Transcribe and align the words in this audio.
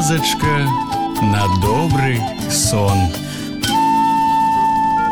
казачка 0.00 0.56
на 1.20 1.44
добрый 1.60 2.18
сон. 2.50 2.96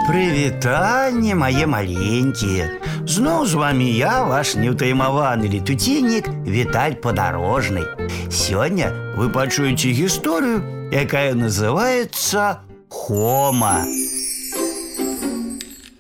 Прывітанне 0.09 1.35
мае 1.37 1.67
маленькія. 1.69 2.71
Зноў 3.05 3.45
з 3.45 3.61
вами 3.61 3.85
я, 3.93 4.25
ваш 4.25 4.55
неўтаймаваны 4.57 5.51
летуціннік 5.53 6.29
Віталь 6.49 6.97
падарожны. 6.97 7.85
Сёння 8.33 8.89
вы 9.21 9.29
пачуеце 9.29 9.93
гісторыю, 9.93 10.65
якая 10.93 11.37
называецца 11.37 12.65
Хома. 12.89 13.85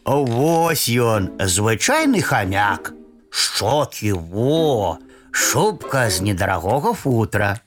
Вось 0.08 0.88
ён, 0.88 1.36
звычайны 1.36 2.24
хамяк. 2.24 2.94
Шчокі 3.28 4.16
во, 4.16 4.96
шубка 5.32 6.08
з 6.08 6.24
недарагога 6.24 6.96
футра. 6.96 7.60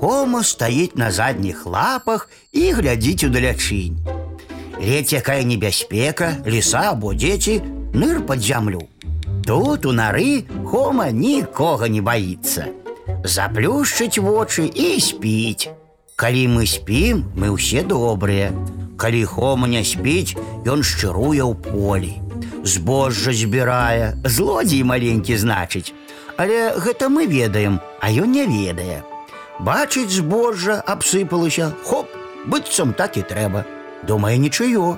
Хома 0.00 0.42
стаіць 0.42 0.96
на 0.96 1.10
задніх 1.12 1.66
лапах 1.66 2.30
і 2.52 2.72
глядзіць 2.72 3.24
удалячынь. 3.28 3.98
Ледь 4.80 5.12
якая 5.12 5.44
небяспека, 5.44 6.36
ліса 6.46 6.92
або 6.92 7.12
дзеці, 7.12 7.60
ныр 7.92 8.24
пад 8.24 8.40
зямлю. 8.40 8.88
Тут 9.44 9.86
у 9.86 9.92
нары 9.92 10.44
Хома 10.64 11.10
нікога 11.12 11.88
не 11.88 12.00
баіцца. 12.00 12.72
Заплюшчыць 13.24 14.18
вочы 14.18 14.64
і 14.64 15.00
спіць. 15.00 15.68
Калі 16.16 16.56
мы 16.56 16.64
спім, 16.66 17.24
мы 17.36 17.52
ўсе 17.52 17.84
добрыя. 17.84 18.52
Калі 18.96 19.24
Хома 19.28 19.68
не 19.68 19.84
спіць, 19.84 20.40
ён 20.64 20.80
шчыруе 20.80 21.44
ў 21.44 21.52
полі. 21.52 22.16
Збожжа 22.64 23.36
збірае, 23.36 24.16
злодзей 24.24 24.82
маленькі 24.88 25.36
значыць. 25.36 25.92
Але 26.36 26.72
гэта 26.80 27.12
мы 27.12 27.28
ведаем, 27.28 27.80
а 28.00 28.08
ён 28.08 28.32
не 28.32 28.48
ведае. 28.48 29.04
Бачыць 29.60 30.12
збожжа 30.12 30.82
абсыпалася, 30.84 31.72
хоп, 31.84 32.08
быццам 32.46 32.92
так 32.92 33.16
і 33.16 33.22
трэба. 33.22 33.64
Думае 34.04 34.36
нічыё. 34.38 34.96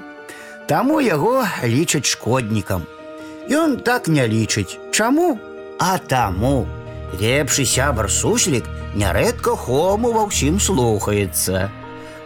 Таму 0.66 1.00
яго 1.00 1.46
лічаць 1.62 2.10
шкоднікам. 2.10 2.84
Ён 3.48 3.78
так 3.80 4.08
не 4.08 4.26
лічыць. 4.26 4.76
Чаму? 4.92 5.38
А 5.78 5.98
таму. 5.98 6.66
Лепшы 7.16 7.64
сябар 7.64 8.10
суслік 8.12 8.66
нярэдка 8.94 9.56
хому 9.56 10.12
ва 10.12 10.28
ўсім 10.28 10.60
слухаецца. 10.60 11.70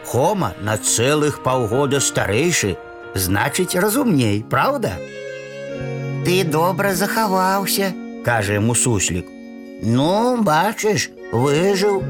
Хома 0.09 0.55
на 0.61 0.77
цэлых 0.77 1.43
паўгода 1.45 2.01
старэйшы, 2.01 2.75
значыць 3.15 3.79
разумней, 3.79 4.43
праўда? 4.43 4.99
Ты 6.27 6.43
добра 6.45 6.95
захаваўся, 6.95 7.93
кажа 8.25 8.59
яму 8.59 8.75
суслік. 8.75 9.27
Ну, 9.83 10.43
бачыш, 10.43 11.11
выжыў, 11.33 12.03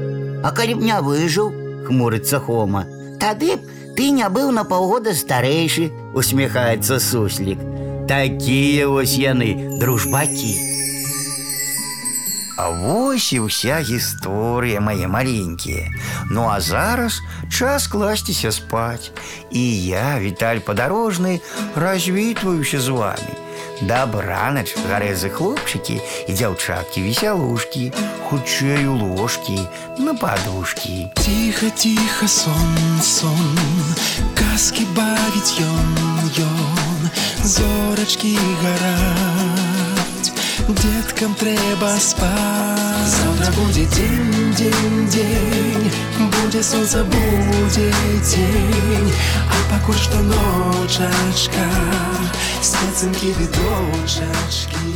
А 0.43 0.51
калі 0.51 0.75
б 0.75 0.83
не 0.83 0.97
выжыў, 0.99 1.51
хмурыцца 1.87 2.39
Хома. 2.43 2.83
Тады 3.19 3.55
б 3.55 3.61
ты 3.95 4.09
не 4.11 4.27
быў 4.27 4.51
на 4.51 4.67
паўгода 4.67 5.15
старэйшы, 5.15 5.87
усміхаецца 6.13 6.99
суслік. 6.99 7.63
Такія 8.11 8.89
вось 8.91 9.15
яны, 9.15 9.79
дружбакі. 9.79 10.73
А 12.59 12.69
вось 12.69 13.31
і 13.33 13.47
ўся 13.47 13.79
гісторыя 13.79 14.83
мае 14.83 15.07
маленькія. 15.07 15.87
Ну 16.29 16.43
а 16.51 16.59
зараз 16.59 17.23
час 17.47 17.87
класціся 17.87 18.51
спаць. 18.51 19.15
І 19.49 19.63
я, 19.87 20.19
Віталь 20.19 20.59
падарожны, 20.59 21.39
развітваюся 21.75 22.83
з 22.83 22.87
вами. 22.91 23.33
Дабранач, 23.81 24.75
гарэзы 24.87 25.29
хлопчыкі 25.29 25.99
і 26.27 26.31
дзяўчаткі 26.31 27.03
весялушкі, 27.03 27.91
хутчэй 28.29 28.85
у 28.87 28.95
ложкі, 28.95 29.59
на 29.99 30.13
падушкі. 30.15 31.09
Тихо, 31.19 31.69
тихо, 31.75 32.27
сон, 32.27 32.77
сон, 33.01 33.57
казки 34.37 34.85
бавіць 34.95 35.59
ён, 35.59 35.89
ён, 36.47 37.09
зорачкі 37.43 38.37
гараць, 38.63 40.31
деткам 40.67 41.35
трэба 41.35 41.97
спаць. 41.99 42.93
Завтра 43.03 43.51
будзе 43.57 43.85
дзень, 43.85 44.53
дзень, 44.55 45.07
дзень, 45.11 45.91
будзе 46.31 46.63
сонца, 46.63 47.03
будзе 47.03 47.91
дзень, 48.23 49.11
а 49.49 49.55
пакуль 49.71 49.99
што 49.99 50.21
ночачка, 50.23 51.67
спецынкі 52.61 53.35
відочачкі. 53.39 54.93